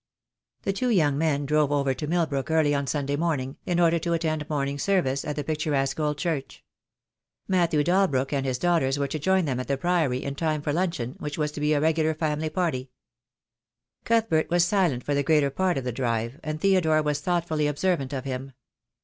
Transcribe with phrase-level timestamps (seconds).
[0.63, 4.13] The two young men drove over to Milbrook early on Sunday morning, in order to
[4.13, 6.65] attend morning service at the picturesque old church.
[7.47, 8.37] Matthew Dalbrook and THE DAY WILL COME.
[8.37, 11.17] I 57 his daughters were to join them at the Priory in time for luncheon,
[11.19, 12.89] which was to be a regular family party.
[14.03, 18.11] Cuthbert was silent for the greater part of the drive, and Theodore was thoughtfully observant
[18.11, 18.53] of him.